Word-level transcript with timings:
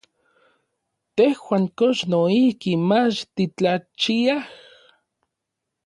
¿Tejuan 1.15 1.65
kox 1.77 1.97
noijki 2.11 2.71
mach 2.89 3.17
titlachiaj? 3.35 4.43